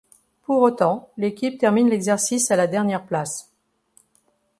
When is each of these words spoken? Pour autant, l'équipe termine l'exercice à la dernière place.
Pour 0.41 0.63
autant, 0.63 1.11
l'équipe 1.15 1.59
termine 1.59 1.87
l'exercice 1.87 2.49
à 2.49 2.55
la 2.55 2.65
dernière 2.65 3.05
place. 3.05 3.51